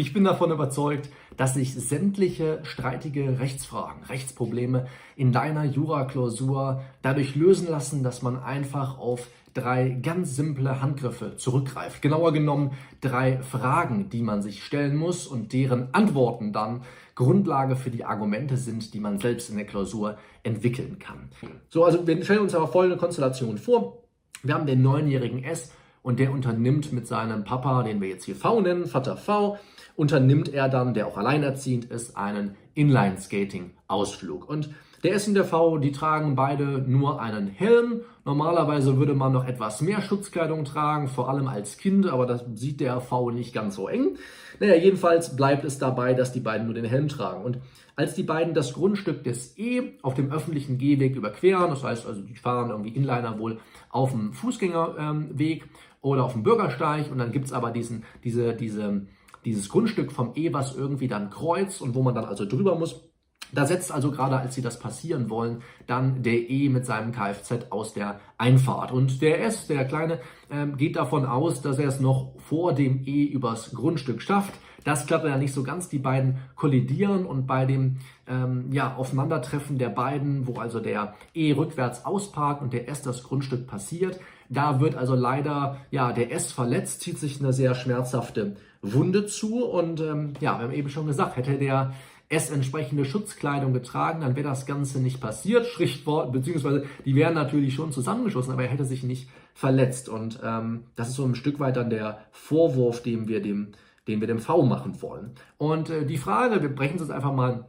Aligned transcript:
Ich 0.00 0.12
bin 0.12 0.22
davon 0.22 0.52
überzeugt, 0.52 1.10
dass 1.36 1.54
sich 1.54 1.74
sämtliche 1.74 2.60
streitige 2.62 3.40
Rechtsfragen, 3.40 4.04
Rechtsprobleme 4.04 4.86
in 5.16 5.32
deiner 5.32 5.64
Jura-Klausur 5.64 6.82
dadurch 7.02 7.34
lösen 7.34 7.68
lassen, 7.68 8.04
dass 8.04 8.22
man 8.22 8.40
einfach 8.40 8.96
auf 9.00 9.26
drei 9.54 9.88
ganz 9.88 10.36
simple 10.36 10.80
Handgriffe 10.80 11.36
zurückgreift. 11.36 12.00
Genauer 12.00 12.32
genommen 12.32 12.74
drei 13.00 13.42
Fragen, 13.42 14.08
die 14.08 14.22
man 14.22 14.40
sich 14.40 14.62
stellen 14.62 14.94
muss 14.94 15.26
und 15.26 15.52
deren 15.52 15.92
Antworten 15.92 16.52
dann 16.52 16.82
Grundlage 17.16 17.74
für 17.74 17.90
die 17.90 18.04
Argumente 18.04 18.56
sind, 18.56 18.94
die 18.94 19.00
man 19.00 19.18
selbst 19.18 19.50
in 19.50 19.56
der 19.56 19.66
Klausur 19.66 20.16
entwickeln 20.44 21.00
kann. 21.00 21.30
So, 21.70 21.84
also 21.84 22.06
wir 22.06 22.24
stellen 22.24 22.42
uns 22.42 22.54
aber 22.54 22.68
folgende 22.68 22.98
Konstellation 22.98 23.58
vor. 23.58 24.04
Wir 24.44 24.54
haben 24.54 24.66
den 24.66 24.80
neunjährigen 24.80 25.42
S 25.42 25.72
und 26.02 26.18
der 26.18 26.32
unternimmt 26.32 26.92
mit 26.92 27.06
seinem 27.06 27.44
Papa, 27.44 27.82
den 27.82 28.00
wir 28.00 28.08
jetzt 28.08 28.24
hier 28.24 28.36
V 28.36 28.60
nennen, 28.60 28.86
Vater 28.86 29.16
V, 29.16 29.58
unternimmt 29.96 30.48
er 30.48 30.68
dann, 30.68 30.94
der 30.94 31.06
auch 31.08 31.18
alleinerziehend 31.18 31.86
ist, 31.86 32.16
einen 32.16 32.54
Inline-Skating-Ausflug. 32.74 34.48
Und 34.48 34.70
der 35.04 35.14
S 35.14 35.28
und 35.28 35.34
der 35.34 35.44
V, 35.44 35.78
die 35.78 35.92
tragen 35.92 36.34
beide 36.34 36.64
nur 36.64 37.20
einen 37.20 37.46
Helm. 37.46 38.00
Normalerweise 38.24 38.96
würde 38.96 39.14
man 39.14 39.32
noch 39.32 39.46
etwas 39.46 39.80
mehr 39.80 40.02
Schutzkleidung 40.02 40.64
tragen, 40.64 41.06
vor 41.06 41.28
allem 41.28 41.46
als 41.46 41.78
Kind, 41.78 42.06
aber 42.06 42.26
das 42.26 42.44
sieht 42.54 42.80
der 42.80 43.00
V 43.00 43.30
nicht 43.30 43.54
ganz 43.54 43.76
so 43.76 43.88
eng. 43.88 44.16
Naja, 44.58 44.74
jedenfalls 44.74 45.36
bleibt 45.36 45.64
es 45.64 45.78
dabei, 45.78 46.14
dass 46.14 46.32
die 46.32 46.40
beiden 46.40 46.66
nur 46.66 46.74
den 46.74 46.84
Helm 46.84 47.06
tragen. 47.06 47.44
Und 47.44 47.58
als 47.94 48.14
die 48.14 48.24
beiden 48.24 48.54
das 48.54 48.74
Grundstück 48.74 49.22
des 49.22 49.56
E 49.56 49.94
auf 50.02 50.14
dem 50.14 50.32
öffentlichen 50.32 50.78
Gehweg 50.78 51.14
überqueren, 51.14 51.70
das 51.70 51.84
heißt 51.84 52.06
also, 52.06 52.20
die 52.20 52.36
fahren 52.36 52.70
irgendwie 52.70 52.90
Inliner 52.90 53.38
wohl 53.38 53.58
auf 53.90 54.10
dem 54.10 54.32
Fußgängerweg 54.32 55.64
oder 56.00 56.24
auf 56.24 56.32
dem 56.32 56.42
Bürgersteig 56.42 57.10
und 57.10 57.18
dann 57.18 57.32
gibt 57.32 57.46
es 57.46 57.52
aber 57.52 57.70
diesen, 57.70 58.04
diese, 58.24 58.54
diese 58.54 59.06
dieses 59.44 59.68
Grundstück 59.68 60.12
vom 60.12 60.32
E, 60.34 60.52
was 60.52 60.76
irgendwie 60.76 61.08
dann 61.08 61.30
kreuzt 61.30 61.80
und 61.80 61.94
wo 61.94 62.02
man 62.02 62.14
dann 62.14 62.24
also 62.24 62.44
drüber 62.44 62.74
muss. 62.74 63.08
Da 63.50 63.64
setzt 63.64 63.90
also 63.90 64.10
gerade, 64.10 64.36
als 64.36 64.54
sie 64.54 64.60
das 64.60 64.78
passieren 64.78 65.30
wollen, 65.30 65.62
dann 65.86 66.22
der 66.22 66.50
E 66.50 66.68
mit 66.68 66.84
seinem 66.84 67.12
Kfz 67.12 67.70
aus 67.70 67.94
der 67.94 68.20
Einfahrt. 68.36 68.92
Und 68.92 69.22
der 69.22 69.42
S, 69.42 69.66
der 69.66 69.86
Kleine, 69.86 70.20
ähm, 70.50 70.76
geht 70.76 70.96
davon 70.96 71.24
aus, 71.24 71.62
dass 71.62 71.78
er 71.78 71.88
es 71.88 71.98
noch 71.98 72.34
vor 72.38 72.74
dem 72.74 73.06
E 73.06 73.24
übers 73.24 73.72
Grundstück 73.72 74.20
schafft. 74.20 74.52
Das 74.84 75.06
klappt 75.06 75.24
ja 75.24 75.38
nicht 75.38 75.54
so 75.54 75.62
ganz. 75.62 75.88
Die 75.88 75.98
beiden 75.98 76.38
kollidieren 76.56 77.24
und 77.24 77.46
bei 77.46 77.64
dem 77.64 77.96
ähm, 78.26 78.70
ja, 78.70 78.96
Aufeinandertreffen 78.96 79.78
der 79.78 79.88
beiden, 79.88 80.46
wo 80.46 80.60
also 80.60 80.78
der 80.78 81.14
E 81.32 81.52
rückwärts 81.52 82.04
ausparkt 82.04 82.60
und 82.60 82.74
der 82.74 82.88
S 82.88 83.00
das 83.00 83.22
Grundstück 83.22 83.66
passiert, 83.66 84.20
da 84.48 84.80
wird 84.80 84.94
also 84.94 85.14
leider 85.14 85.78
ja, 85.90 86.12
der 86.12 86.32
S 86.32 86.52
verletzt, 86.52 87.00
zieht 87.02 87.18
sich 87.18 87.40
eine 87.40 87.52
sehr 87.52 87.74
schmerzhafte 87.74 88.56
Wunde 88.82 89.26
zu. 89.26 89.64
Und 89.64 90.00
ähm, 90.00 90.34
ja, 90.40 90.58
wir 90.58 90.64
haben 90.64 90.72
eben 90.72 90.88
schon 90.88 91.06
gesagt, 91.06 91.36
hätte 91.36 91.58
der 91.58 91.92
S 92.28 92.50
entsprechende 92.50 93.04
Schutzkleidung 93.04 93.72
getragen, 93.72 94.20
dann 94.20 94.36
wäre 94.36 94.48
das 94.48 94.66
Ganze 94.66 95.00
nicht 95.00 95.20
passiert, 95.20 95.66
Schriftwort, 95.66 96.30
beziehungsweise 96.30 96.84
die 97.06 97.14
wären 97.14 97.34
natürlich 97.34 97.74
schon 97.74 97.90
zusammengeschossen, 97.90 98.52
aber 98.52 98.64
er 98.64 98.68
hätte 98.68 98.84
sich 98.84 99.02
nicht 99.02 99.30
verletzt. 99.54 100.08
Und 100.10 100.38
ähm, 100.44 100.84
das 100.94 101.08
ist 101.08 101.16
so 101.16 101.24
ein 101.24 101.34
Stück 101.34 101.58
weit 101.58 101.76
dann 101.76 101.90
der 101.90 102.18
Vorwurf, 102.30 103.02
den 103.02 103.28
wir 103.28 103.40
dem, 103.40 103.72
den 104.06 104.20
wir 104.20 104.26
dem 104.26 104.40
V 104.40 104.62
machen 104.62 105.00
wollen. 105.00 105.32
Und 105.56 105.88
äh, 105.88 106.04
die 106.04 106.18
Frage, 106.18 106.60
wir 106.60 106.74
brechen 106.74 106.96
es 106.96 107.02
jetzt 107.02 107.10
einfach 107.10 107.32
mal 107.32 107.64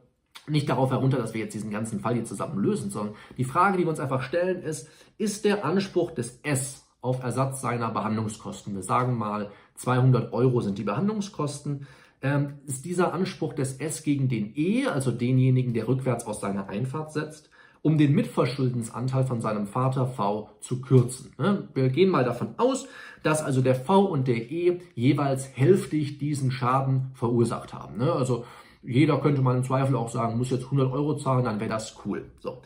nicht 0.49 0.69
darauf 0.69 0.91
herunter, 0.91 1.17
dass 1.17 1.33
wir 1.33 1.41
jetzt 1.41 1.53
diesen 1.53 1.71
ganzen 1.71 1.99
Fall 1.99 2.15
hier 2.15 2.25
zusammen 2.25 2.59
lösen, 2.59 2.89
sondern 2.89 3.15
die 3.37 3.43
Frage, 3.43 3.77
die 3.77 3.83
wir 3.83 3.89
uns 3.89 3.99
einfach 3.99 4.21
stellen, 4.21 4.61
ist, 4.61 4.89
ist 5.17 5.45
der 5.45 5.65
Anspruch 5.65 6.11
des 6.11 6.39
S 6.43 6.85
auf 7.01 7.23
Ersatz 7.23 7.61
seiner 7.61 7.91
Behandlungskosten, 7.91 8.75
wir 8.75 8.83
sagen 8.83 9.17
mal 9.17 9.51
200 9.75 10.33
Euro 10.33 10.59
sind 10.59 10.77
die 10.77 10.83
Behandlungskosten, 10.83 11.87
ähm, 12.21 12.55
ist 12.65 12.83
dieser 12.83 13.13
Anspruch 13.13 13.53
des 13.53 13.77
S 13.77 14.03
gegen 14.03 14.27
den 14.27 14.51
E, 14.55 14.87
also 14.87 15.11
denjenigen, 15.11 15.73
der 15.73 15.87
rückwärts 15.87 16.25
aus 16.25 16.41
seiner 16.41 16.67
Einfahrt 16.67 17.13
setzt, 17.13 17.49
um 17.81 17.97
den 17.97 18.13
Mitverschuldensanteil 18.13 19.23
von 19.23 19.39
seinem 19.39 19.67
Vater 19.67 20.05
V 20.07 20.49
zu 20.59 20.81
kürzen. 20.81 21.33
Ne? 21.37 21.69
Wir 21.73 21.89
gehen 21.89 22.09
mal 22.09 22.25
davon 22.25 22.55
aus, 22.57 22.87
dass 23.23 23.41
also 23.41 23.61
der 23.61 23.75
V 23.75 24.03
und 24.03 24.27
der 24.27 24.51
E 24.51 24.81
jeweils 24.95 25.49
hälftig 25.55 26.17
diesen 26.17 26.51
Schaden 26.51 27.11
verursacht 27.13 27.73
haben. 27.73 27.97
Ne? 27.97 28.11
Also 28.11 28.45
jeder 28.83 29.19
könnte 29.19 29.41
mal 29.41 29.57
im 29.57 29.63
Zweifel 29.63 29.95
auch 29.95 30.09
sagen, 30.09 30.37
muss 30.37 30.51
jetzt 30.51 30.65
100 30.65 30.91
Euro 30.91 31.17
zahlen, 31.17 31.45
dann 31.45 31.59
wäre 31.59 31.69
das 31.69 31.95
cool. 32.05 32.25
So. 32.39 32.61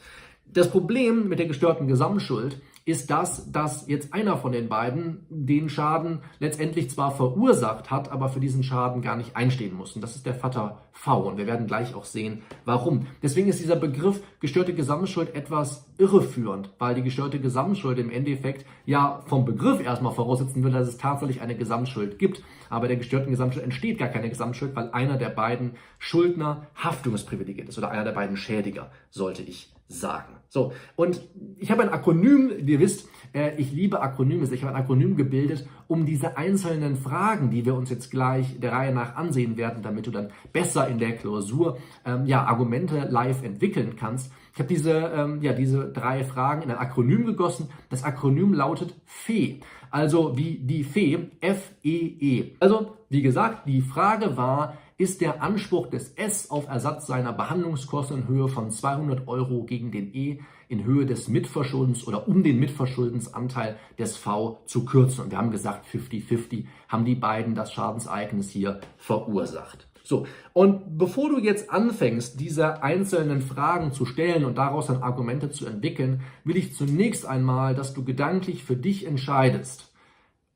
Das 0.45 0.69
Problem 0.69 1.27
mit 1.29 1.39
der 1.39 1.47
gestörten 1.47 1.87
Gesamtschuld 1.87 2.61
ist 2.85 3.09
das, 3.09 3.51
dass 3.51 3.87
jetzt 3.87 4.13
einer 4.13 4.37
von 4.37 4.51
den 4.51 4.67
beiden 4.67 5.25
den 5.29 5.69
Schaden 5.69 6.19
letztendlich 6.39 6.89
zwar 6.89 7.11
verursacht 7.11 7.91
hat, 7.91 8.11
aber 8.11 8.27
für 8.29 8.41
diesen 8.41 8.63
Schaden 8.63 9.01
gar 9.01 9.15
nicht 9.15 9.35
einstehen 9.37 9.75
muss. 9.75 9.95
Und 9.95 10.01
das 10.01 10.15
ist 10.15 10.25
der 10.25 10.33
Vater 10.33 10.81
V. 10.91 11.27
Und 11.27 11.37
wir 11.37 11.47
werden 11.47 11.65
gleich 11.65 11.95
auch 11.95 12.03
sehen, 12.03 12.41
warum. 12.65 13.07
Deswegen 13.21 13.47
ist 13.47 13.61
dieser 13.61 13.77
Begriff 13.77 14.21
gestörte 14.41 14.73
Gesamtschuld 14.73 15.33
etwas 15.33 15.85
irreführend, 15.97 16.71
weil 16.77 16.95
die 16.95 17.03
gestörte 17.03 17.39
Gesamtschuld 17.39 17.99
im 17.99 18.09
Endeffekt 18.09 18.65
ja 18.85 19.21
vom 19.27 19.45
Begriff 19.45 19.81
erstmal 19.81 20.13
voraussetzen 20.13 20.61
würde, 20.61 20.79
dass 20.79 20.89
es 20.89 20.97
tatsächlich 20.97 21.41
eine 21.41 21.55
Gesamtschuld 21.55 22.19
gibt. 22.19 22.43
Aber 22.69 22.87
der 22.87 22.97
gestörten 22.97 23.31
Gesamtschuld 23.31 23.63
entsteht 23.63 23.97
gar 23.97 24.09
keine 24.09 24.29
Gesamtschuld, 24.29 24.75
weil 24.75 24.89
einer 24.91 25.17
der 25.17 25.29
beiden 25.29 25.75
Schuldner 25.99 26.67
haftungsprivilegiert 26.75 27.69
ist 27.69 27.77
oder 27.77 27.91
einer 27.91 28.03
der 28.03 28.11
beiden 28.11 28.35
Schädiger, 28.35 28.91
sollte 29.09 29.43
ich 29.43 29.73
sagen. 29.87 30.35
So, 30.49 30.73
und 30.95 31.21
ich 31.57 31.71
habe 31.71 31.81
ein 31.81 31.89
Akronym, 31.89 32.65
ihr 32.73 32.79
wisst, 32.79 33.07
äh, 33.33 33.55
ich 33.57 33.71
liebe 33.71 34.01
Akronyme, 34.01 34.47
ich 34.51 34.63
habe 34.63 34.75
ein 34.75 34.81
Akronym 34.81 35.15
gebildet, 35.15 35.67
um 35.87 36.05
diese 36.05 36.37
einzelnen 36.37 36.95
Fragen, 36.95 37.49
die 37.49 37.65
wir 37.65 37.75
uns 37.75 37.89
jetzt 37.89 38.11
gleich 38.11 38.59
der 38.59 38.71
Reihe 38.71 38.93
nach 38.93 39.15
ansehen 39.15 39.57
werden, 39.57 39.83
damit 39.83 40.07
du 40.07 40.11
dann 40.11 40.31
besser 40.51 40.87
in 40.87 40.97
der 40.97 41.15
Klausur 41.15 41.77
ähm, 42.05 42.25
ja, 42.25 42.45
Argumente 42.45 43.07
live 43.09 43.43
entwickeln 43.43 43.95
kannst. 43.95 44.31
Ich 44.53 44.59
habe 44.59 44.67
diese, 44.67 44.91
ähm, 44.91 45.41
ja, 45.41 45.53
diese 45.53 45.91
drei 45.91 46.23
Fragen 46.23 46.63
in 46.63 46.71
ein 46.71 46.77
Akronym 46.77 47.25
gegossen. 47.25 47.69
Das 47.89 48.03
Akronym 48.03 48.53
lautet 48.53 48.95
FE, 49.05 49.59
also 49.89 50.37
wie 50.37 50.59
die 50.59 50.83
Fee, 50.83 51.31
F-E-E. 51.41 52.41
-E. 52.41 52.51
Also, 52.59 52.97
wie 53.09 53.21
gesagt, 53.21 53.67
die 53.67 53.81
Frage 53.81 54.37
war, 54.37 54.77
ist 55.03 55.19
der 55.19 55.43
Anspruch 55.43 55.87
des 55.87 56.13
S 56.15 56.49
auf 56.49 56.69
Ersatz 56.69 57.07
seiner 57.07 57.33
Behandlungskosten 57.33 58.19
in 58.19 58.27
Höhe 58.29 58.47
von 58.47 58.71
200 58.71 59.27
Euro 59.27 59.65
gegen 59.65 59.91
den 59.91 60.15
E 60.15 60.39
in 60.69 60.85
Höhe 60.85 61.05
des 61.05 61.27
Mitverschuldens 61.27 62.07
oder 62.07 62.29
um 62.29 62.41
den 62.41 62.57
Mitverschuldensanteil 62.57 63.75
des 63.99 64.15
V 64.15 64.61
zu 64.65 64.85
kürzen. 64.85 65.25
Und 65.25 65.31
wir 65.31 65.37
haben 65.37 65.51
gesagt, 65.51 65.85
50-50 65.93 66.67
haben 66.87 67.03
die 67.03 67.15
beiden 67.15 67.53
das 67.53 67.73
Schadensereignis 67.73 68.49
hier 68.49 68.79
verursacht. 68.95 69.89
So, 70.05 70.25
und 70.53 70.97
bevor 70.97 71.29
du 71.29 71.39
jetzt 71.39 71.69
anfängst, 71.69 72.39
diese 72.39 72.81
einzelnen 72.81 73.41
Fragen 73.41 73.91
zu 73.91 74.05
stellen 74.05 74.45
und 74.45 74.57
daraus 74.57 74.87
dann 74.87 75.03
Argumente 75.03 75.51
zu 75.51 75.65
entwickeln, 75.65 76.21
will 76.45 76.55
ich 76.55 76.73
zunächst 76.73 77.25
einmal, 77.25 77.75
dass 77.75 77.93
du 77.93 78.05
gedanklich 78.05 78.63
für 78.63 78.77
dich 78.77 79.05
entscheidest, 79.05 79.92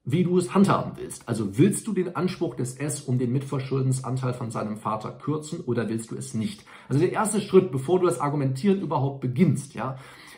wie 0.10 0.24
du 0.24 0.38
es 0.38 0.54
handhaben 0.54 0.94
willst. 0.96 1.28
Also 1.28 1.58
willst 1.58 1.86
du 1.86 1.92
den 1.92 2.16
Anspruch 2.16 2.56
des 2.56 2.78
S 2.78 3.02
um 3.02 3.20
den 3.20 3.34
Mitverschuldensanteil 3.34 4.34
von 4.34 4.52
seinem 4.52 4.78
Vater 4.78 5.12
kürzen 5.12 5.60
oder 5.60 5.90
willst 5.90 6.12
du 6.12 6.16
es 6.16 6.34
nicht? 6.34 6.64
Also 6.88 7.02
der 7.02 7.12
erste 7.12 7.42
Schritt, 7.42 7.74
bevor 7.74 8.00
du 8.00 8.06
das 8.06 8.22
Argumentieren 8.22 8.80
überhaupt 8.80 9.20
beginnst, 9.20 9.74
ja, 9.74 9.98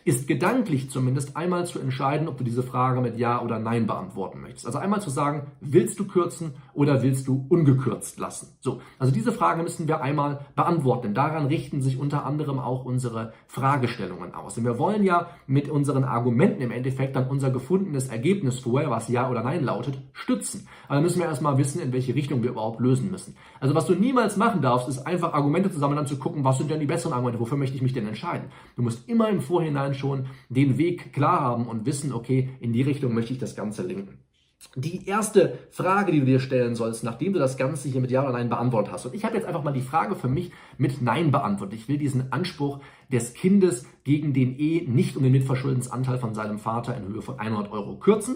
ist 0.09 0.27
gedanklich 0.27 0.89
zumindest 0.89 1.37
einmal 1.37 1.67
zu 1.67 1.79
entscheiden, 1.79 2.27
ob 2.27 2.37
du 2.37 2.43
diese 2.43 2.63
Frage 2.63 2.99
mit 2.99 3.19
Ja 3.19 3.43
oder 3.43 3.59
Nein 3.59 3.85
beantworten 3.85 4.41
möchtest. 4.41 4.65
Also 4.65 4.79
einmal 4.79 5.01
zu 5.01 5.11
sagen, 5.11 5.51
willst 5.61 5.99
du 5.99 6.07
kürzen 6.07 6.55
oder 6.73 7.03
willst 7.03 7.27
du 7.27 7.45
ungekürzt 7.47 8.19
lassen? 8.19 8.57
So, 8.59 8.81
also 8.97 9.13
diese 9.13 9.31
Frage 9.31 9.61
müssen 9.61 9.87
wir 9.87 10.01
einmal 10.01 10.47
beantworten, 10.55 11.03
denn 11.03 11.13
daran 11.13 11.45
richten 11.45 11.83
sich 11.83 11.99
unter 11.99 12.25
anderem 12.25 12.57
auch 12.57 12.85
unsere 12.85 13.33
Fragestellungen 13.45 14.33
aus. 14.33 14.55
Denn 14.55 14.65
wir 14.65 14.79
wollen 14.79 15.03
ja 15.03 15.27
mit 15.45 15.69
unseren 15.69 16.03
Argumenten 16.03 16.63
im 16.63 16.71
Endeffekt 16.71 17.15
dann 17.15 17.27
unser 17.27 17.51
gefundenes 17.51 18.07
Ergebnis 18.07 18.59
vorher, 18.59 18.89
was 18.89 19.09
Ja 19.09 19.29
oder 19.29 19.43
Nein 19.43 19.63
lautet, 19.63 20.01
stützen. 20.13 20.67
Also 20.87 21.03
müssen 21.03 21.19
wir 21.19 21.27
erstmal 21.27 21.59
wissen, 21.59 21.81
in 21.81 21.93
welche 21.93 22.15
Richtung 22.15 22.41
wir 22.41 22.49
überhaupt 22.49 22.79
lösen 22.79 23.11
müssen. 23.11 23.35
Also 23.59 23.75
was 23.75 23.85
du 23.85 23.93
niemals 23.93 24.37
machen 24.37 24.63
darfst, 24.63 24.89
ist 24.89 25.05
einfach 25.05 25.33
Argumente 25.33 25.69
zusammen 25.69 25.95
dann 25.95 26.07
zu 26.07 26.17
gucken, 26.17 26.43
was 26.43 26.57
sind 26.57 26.71
denn 26.71 26.79
die 26.79 26.87
besseren 26.87 27.13
Argumente, 27.13 27.39
wofür 27.39 27.59
möchte 27.59 27.75
ich 27.75 27.83
mich 27.83 27.93
denn 27.93 28.07
entscheiden. 28.07 28.49
Du 28.75 28.81
musst 28.81 29.07
immer 29.07 29.29
im 29.29 29.41
Vorhinein 29.41 29.93
schon 29.99 30.27
den 30.49 30.77
Weg 30.77 31.13
klar 31.13 31.41
haben 31.41 31.67
und 31.67 31.85
wissen, 31.85 32.13
okay, 32.13 32.49
in 32.59 32.73
die 32.73 32.81
Richtung 32.81 33.13
möchte 33.13 33.33
ich 33.33 33.39
das 33.39 33.55
Ganze 33.55 33.83
lenken. 33.83 34.19
Die 34.75 35.07
erste 35.07 35.57
Frage, 35.71 36.11
die 36.11 36.19
du 36.19 36.25
dir 36.25 36.41
stellen 36.41 36.75
sollst, 36.75 37.03
nachdem 37.05 37.31
du 37.31 37.39
das 37.39 37.55
Ganze 37.55 37.87
hier 37.87 38.01
mit 38.01 38.11
Ja 38.11 38.23
oder 38.23 38.33
Nein 38.33 38.49
beantwortet 38.49 38.91
hast. 38.91 39.05
Und 39.05 39.15
ich 39.15 39.23
habe 39.23 39.35
jetzt 39.35 39.45
einfach 39.45 39.63
mal 39.63 39.71
die 39.71 39.81
Frage 39.81 40.15
für 40.15 40.27
mich 40.27 40.51
mit 40.77 41.01
Nein 41.01 41.31
beantwortet. 41.31 41.79
Ich 41.79 41.87
will 41.87 41.97
diesen 41.97 42.33
Anspruch 42.33 42.79
des 43.09 43.33
Kindes 43.33 43.85
gegen 44.03 44.33
den 44.33 44.59
E 44.59 44.85
nicht 44.85 45.15
um 45.15 45.23
den 45.23 45.31
Mitverschuldensanteil 45.31 46.17
von 46.17 46.33
seinem 46.33 46.59
Vater 46.59 46.95
in 46.97 47.07
Höhe 47.07 47.21
von 47.21 47.39
100 47.39 47.71
Euro 47.71 47.97
kürzen. 47.99 48.35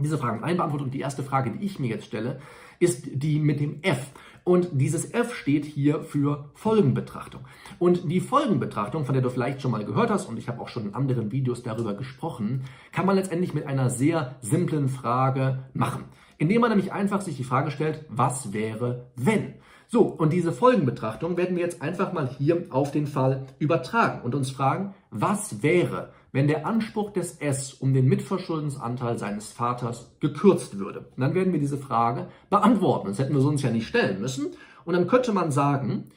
Diese 0.00 0.18
Frage 0.18 0.34
mit 0.34 0.42
Nein 0.42 0.56
beantwortet. 0.56 0.86
Und 0.86 0.94
die 0.94 1.00
erste 1.00 1.22
Frage, 1.22 1.52
die 1.52 1.64
ich 1.64 1.78
mir 1.78 1.88
jetzt 1.88 2.06
stelle, 2.06 2.40
ist 2.80 3.06
die 3.12 3.38
mit 3.38 3.60
dem 3.60 3.80
F. 3.82 4.10
Und 4.44 4.68
dieses 4.72 5.12
F 5.12 5.34
steht 5.34 5.64
hier 5.64 6.02
für 6.02 6.50
Folgenbetrachtung. 6.54 7.42
Und 7.78 8.10
die 8.10 8.20
Folgenbetrachtung, 8.20 9.04
von 9.04 9.12
der 9.12 9.22
du 9.22 9.30
vielleicht 9.30 9.60
schon 9.60 9.70
mal 9.70 9.84
gehört 9.84 10.10
hast, 10.10 10.26
und 10.26 10.38
ich 10.38 10.48
habe 10.48 10.60
auch 10.60 10.68
schon 10.68 10.86
in 10.86 10.94
anderen 10.94 11.30
Videos 11.30 11.62
darüber 11.62 11.94
gesprochen, 11.94 12.64
kann 12.92 13.06
man 13.06 13.16
letztendlich 13.16 13.54
mit 13.54 13.66
einer 13.66 13.90
sehr 13.90 14.36
simplen 14.40 14.88
Frage 14.88 15.64
machen. 15.74 16.04
indem 16.40 16.62
man 16.62 16.70
nämlich 16.70 16.90
einfach 16.90 17.20
sich 17.20 17.36
die 17.36 17.44
Frage 17.44 17.70
stellt, 17.70 18.06
was 18.08 18.54
wäre, 18.54 19.10
wenn? 19.14 19.54
So, 19.88 20.02
und 20.02 20.32
diese 20.32 20.52
Folgenbetrachtung 20.52 21.36
werden 21.36 21.54
wir 21.54 21.62
jetzt 21.62 21.82
einfach 21.82 22.14
mal 22.14 22.28
hier 22.28 22.64
auf 22.70 22.92
den 22.92 23.06
Fall 23.06 23.46
übertragen 23.58 24.22
und 24.22 24.34
uns 24.34 24.50
fragen, 24.50 24.94
was 25.10 25.62
wäre, 25.62 26.12
wenn 26.32 26.48
der 26.48 26.66
Anspruch 26.66 27.10
des 27.12 27.38
S 27.38 27.74
um 27.74 27.92
den 27.92 28.06
Mitverschuldensanteil 28.06 29.18
seines 29.18 29.52
Vaters 29.52 30.16
gekürzt 30.20 30.78
würde? 30.78 31.10
Und 31.16 31.20
dann 31.20 31.34
werden 31.34 31.52
wir 31.52 31.60
diese 31.60 31.78
Frage 31.78 32.28
beantworten. 32.48 33.08
Das 33.08 33.18
hätten 33.18 33.34
wir 33.34 33.44
uns 33.44 33.62
ja 33.62 33.70
nicht 33.70 33.86
stellen 33.86 34.20
müssen. 34.20 34.52
Und 34.84 34.94
dann 34.94 35.06
könnte 35.06 35.32
man 35.32 35.50
sagen, 35.50 36.10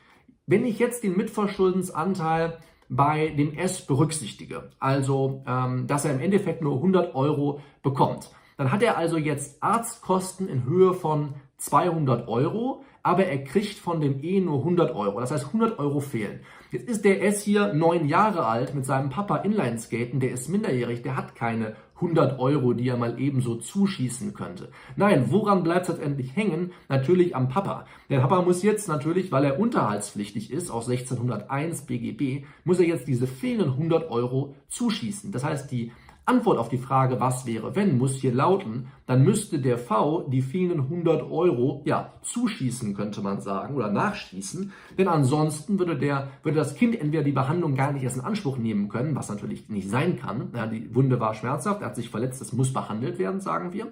wenn 0.45 0.65
ich 0.65 0.79
jetzt 0.79 1.03
den 1.03 1.17
Mitverschuldensanteil 1.17 2.59
bei 2.89 3.29
dem 3.29 3.53
S 3.57 3.85
berücksichtige, 3.85 4.69
also 4.79 5.43
ähm, 5.47 5.87
dass 5.87 6.05
er 6.05 6.13
im 6.13 6.19
Endeffekt 6.19 6.61
nur 6.61 6.75
100 6.75 7.15
Euro 7.15 7.61
bekommt, 7.81 8.29
dann 8.57 8.71
hat 8.71 8.83
er 8.83 8.97
also 8.97 9.17
jetzt 9.17 9.63
Arztkosten 9.63 10.47
in 10.47 10.63
Höhe 10.65 10.93
von 10.93 11.33
200 11.63 12.27
Euro, 12.27 12.83
aber 13.03 13.25
er 13.25 13.41
kriegt 13.43 13.77
von 13.77 14.01
dem 14.01 14.21
E 14.21 14.41
nur 14.41 14.59
100 14.59 14.93
Euro. 14.95 15.21
Das 15.21 15.31
heißt, 15.31 15.47
100 15.47 15.79
Euro 15.79 16.01
fehlen. 16.01 16.41
Jetzt 16.71 16.89
ist 16.89 17.05
der 17.05 17.23
S 17.23 17.41
hier 17.41 17.73
neun 17.73 18.07
Jahre 18.07 18.45
alt 18.45 18.75
mit 18.75 18.85
seinem 18.85 19.09
Papa 19.09 19.37
Inlineskaten, 19.37 20.19
der 20.19 20.31
ist 20.31 20.49
minderjährig, 20.49 21.03
der 21.03 21.15
hat 21.15 21.35
keine 21.35 21.75
100 21.95 22.37
Euro, 22.39 22.73
die 22.73 22.89
er 22.89 22.97
mal 22.97 23.17
ebenso 23.17 23.55
zuschießen 23.55 24.33
könnte. 24.33 24.71
Nein, 24.97 25.27
woran 25.29 25.63
bleibt 25.63 25.87
es 25.87 25.95
letztendlich 25.95 26.35
hängen? 26.35 26.73
Natürlich 26.89 27.33
am 27.33 27.47
Papa. 27.47 27.85
Der 28.09 28.19
Papa 28.19 28.41
muss 28.41 28.61
jetzt 28.61 28.89
natürlich, 28.89 29.31
weil 29.31 29.45
er 29.45 29.59
unterhaltspflichtig 29.59 30.51
ist, 30.51 30.69
aus 30.69 30.89
1601 30.89 31.83
BGB, 31.83 32.45
muss 32.65 32.79
er 32.79 32.87
jetzt 32.87 33.07
diese 33.07 33.27
fehlenden 33.27 33.73
100 33.73 34.11
Euro 34.11 34.55
zuschießen. 34.67 35.31
Das 35.31 35.45
heißt, 35.45 35.71
die 35.71 35.93
Antwort 36.25 36.57
auf 36.57 36.69
die 36.69 36.77
Frage, 36.77 37.19
was 37.19 37.45
wäre, 37.45 37.75
wenn, 37.75 37.97
muss 37.97 38.15
hier 38.15 38.33
lauten, 38.33 38.87
dann 39.05 39.23
müsste 39.23 39.59
der 39.59 39.77
V 39.77 40.21
die 40.29 40.41
fehlenden 40.41 40.81
100 40.81 41.23
Euro, 41.23 41.81
ja, 41.85 42.13
zuschießen, 42.21 42.95
könnte 42.95 43.21
man 43.21 43.41
sagen, 43.41 43.75
oder 43.75 43.91
nachschießen, 43.91 44.71
denn 44.97 45.09
ansonsten 45.09 45.79
würde 45.79 45.97
der, 45.97 46.29
würde 46.41 46.57
das 46.57 46.75
Kind 46.75 46.99
entweder 46.99 47.23
die 47.23 47.33
Behandlung 47.33 47.75
gar 47.75 47.91
nicht 47.91 48.03
erst 48.03 48.17
in 48.17 48.23
Anspruch 48.23 48.57
nehmen 48.57 48.87
können, 48.87 49.15
was 49.15 49.29
natürlich 49.29 49.67
nicht 49.67 49.89
sein 49.89 50.17
kann, 50.17 50.51
ja, 50.55 50.65
die 50.65 50.95
Wunde 50.95 51.19
war 51.19 51.33
schmerzhaft, 51.33 51.81
er 51.81 51.87
hat 51.87 51.95
sich 51.95 52.09
verletzt, 52.09 52.39
das 52.39 52.53
muss 52.53 52.71
behandelt 52.71 53.19
werden, 53.19 53.41
sagen 53.41 53.73
wir, 53.73 53.87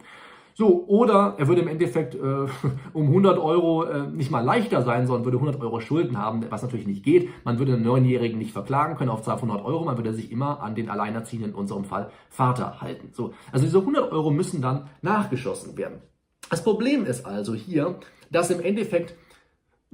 so, 0.54 0.86
oder 0.88 1.36
er 1.38 1.48
würde 1.48 1.62
im 1.62 1.68
Endeffekt 1.68 2.16
äh, 2.16 2.20
um 2.94 3.08
100 3.08 3.38
Euro 3.38 3.84
äh, 3.84 4.08
nicht 4.08 4.32
mal 4.32 4.44
leichter 4.44 4.84
sein, 4.84 5.08
sondern 5.08 5.26
würde 5.26 5.38
100 5.38 5.62
Euro 5.62 5.80
Schulden 5.80 6.18
haben, 6.18 6.46
was 6.50 6.64
natürlich 6.64 6.88
nicht 6.88 7.04
geht. 7.04 7.30
Man 7.46 7.60
würde 7.60 7.74
einen 7.74 7.84
Neunjährigen 7.84 8.38
nicht 8.38 8.52
verklagen 8.52 8.96
können 8.96 9.10
auf 9.10 9.22
200 9.22 9.64
Euro, 9.64 9.86
man 9.86 9.98
würde 9.98 10.14
sich 10.14 10.32
immer 10.32 10.62
an 10.62 10.76
den 10.76 10.90
Alleinerziehenden, 10.90 11.52
in 11.52 11.56
unserem 11.56 11.86
Fall 11.86 12.12
Vater, 12.30 12.82
halten. 12.82 13.10
So, 13.14 13.34
also 13.52 13.66
diese 13.66 13.80
100 13.80 14.12
Euro 14.12 14.32
müssen 14.32 14.62
dann 14.62 14.90
nachgeschossen 15.02 15.78
werden. 15.78 16.02
Das 16.50 16.64
Problem 16.64 17.06
ist 17.06 17.26
also 17.26 17.54
hier, 17.54 18.00
dass 18.30 18.50
im 18.50 18.60
Endeffekt 18.62 19.16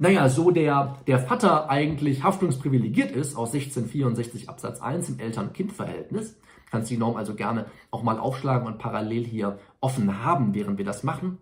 naja, 0.00 0.28
so 0.28 0.52
der, 0.52 0.96
der 1.08 1.18
Vater 1.18 1.68
eigentlich 1.68 2.22
haftungsprivilegiert 2.22 3.10
ist 3.10 3.36
aus 3.36 3.52
1664 3.52 4.48
Absatz 4.48 4.80
1 4.80 5.08
im 5.08 5.18
Eltern-Kind-Verhältnis. 5.18 6.38
Kannst 6.70 6.90
die 6.90 6.96
Norm 6.96 7.16
also 7.16 7.34
gerne 7.34 7.66
auch 7.90 8.04
mal 8.04 8.20
aufschlagen 8.20 8.68
und 8.68 8.78
parallel 8.78 9.24
hier 9.24 9.58
offen 9.80 10.22
haben, 10.22 10.54
während 10.54 10.78
wir 10.78 10.84
das 10.84 11.02
machen. 11.02 11.38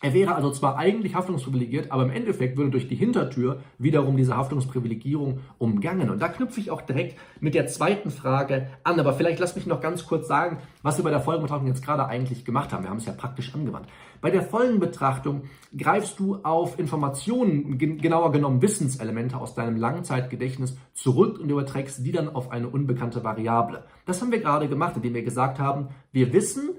Er 0.00 0.14
wäre 0.14 0.36
also 0.36 0.52
zwar 0.52 0.76
eigentlich 0.76 1.16
haftungsprivilegiert, 1.16 1.90
aber 1.90 2.04
im 2.04 2.10
Endeffekt 2.10 2.56
würde 2.56 2.70
durch 2.70 2.86
die 2.86 2.94
Hintertür 2.94 3.62
wiederum 3.78 4.16
diese 4.16 4.36
Haftungsprivilegierung 4.36 5.40
umgangen. 5.58 6.08
Und 6.08 6.22
da 6.22 6.28
knüpfe 6.28 6.60
ich 6.60 6.70
auch 6.70 6.82
direkt 6.82 7.18
mit 7.40 7.54
der 7.54 7.66
zweiten 7.66 8.10
Frage 8.10 8.68
an. 8.84 9.00
Aber 9.00 9.14
vielleicht 9.14 9.40
lass 9.40 9.56
mich 9.56 9.66
noch 9.66 9.80
ganz 9.80 10.06
kurz 10.06 10.28
sagen, 10.28 10.58
was 10.82 10.98
wir 10.98 11.04
bei 11.04 11.10
der 11.10 11.20
Folgenbetrachtung 11.20 11.66
jetzt 11.66 11.84
gerade 11.84 12.06
eigentlich 12.06 12.44
gemacht 12.44 12.72
haben. 12.72 12.84
Wir 12.84 12.90
haben 12.90 12.98
es 12.98 13.06
ja 13.06 13.12
praktisch 13.12 13.52
angewandt. 13.52 13.88
Bei 14.20 14.30
der 14.30 14.42
Folgenbetrachtung 14.42 15.42
greifst 15.76 16.20
du 16.20 16.36
auf 16.44 16.78
Informationen, 16.78 17.76
genauer 17.78 18.30
genommen 18.30 18.62
Wissenselemente 18.62 19.36
aus 19.36 19.54
deinem 19.54 19.76
Langzeitgedächtnis 19.76 20.76
zurück 20.92 21.40
und 21.40 21.50
überträgst 21.50 22.04
die 22.06 22.12
dann 22.12 22.28
auf 22.28 22.52
eine 22.52 22.68
unbekannte 22.68 23.24
Variable. 23.24 23.84
Das 24.06 24.22
haben 24.22 24.30
wir 24.30 24.40
gerade 24.40 24.68
gemacht, 24.68 24.94
indem 24.94 25.14
wir 25.14 25.22
gesagt 25.22 25.58
haben, 25.58 25.88
wir 26.12 26.32
wissen, 26.32 26.70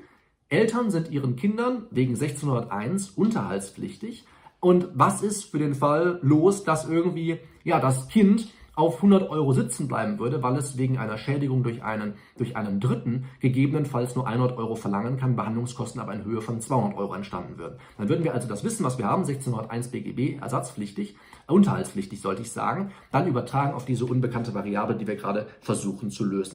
Eltern 0.49 0.89
sind 0.89 1.11
ihren 1.11 1.35
Kindern 1.35 1.85
wegen 1.91 2.15
1601 2.15 3.11
unterhaltspflichtig. 3.11 4.25
Und 4.59 4.89
was 4.93 5.21
ist 5.21 5.45
für 5.45 5.59
den 5.59 5.75
Fall 5.75 6.19
los, 6.23 6.63
dass 6.63 6.89
irgendwie 6.89 7.39
ja, 7.63 7.79
das 7.79 8.07
Kind 8.07 8.49
auf 8.75 8.95
100 8.95 9.29
Euro 9.29 9.51
sitzen 9.53 9.87
bleiben 9.87 10.17
würde, 10.19 10.41
weil 10.41 10.55
es 10.55 10.77
wegen 10.77 10.97
einer 10.97 11.17
Schädigung 11.17 11.63
durch 11.63 11.83
einen, 11.83 12.13
durch 12.37 12.55
einen 12.55 12.79
Dritten 12.79 13.25
gegebenenfalls 13.41 14.15
nur 14.15 14.25
100 14.25 14.57
Euro 14.57 14.75
verlangen 14.75 15.17
kann, 15.17 15.35
Behandlungskosten 15.35 16.01
aber 16.01 16.13
in 16.13 16.23
Höhe 16.23 16.41
von 16.41 16.61
200 16.61 16.97
Euro 16.97 17.13
entstanden 17.13 17.57
würden. 17.57 17.77
Dann 17.97 18.09
würden 18.09 18.23
wir 18.23 18.33
also 18.33 18.47
das 18.47 18.63
Wissen, 18.63 18.85
was 18.85 18.97
wir 18.97 19.05
haben, 19.05 19.23
1601 19.23 19.89
BGB, 19.89 20.41
ersatzpflichtig, 20.41 21.15
unterhaltspflichtig 21.47 22.21
sollte 22.21 22.41
ich 22.41 22.51
sagen, 22.51 22.91
dann 23.11 23.27
übertragen 23.27 23.73
auf 23.73 23.85
diese 23.85 24.05
unbekannte 24.05 24.53
Variable, 24.53 24.95
die 24.95 25.07
wir 25.07 25.15
gerade 25.17 25.47
versuchen 25.59 26.09
zu 26.09 26.23
lösen. 26.23 26.53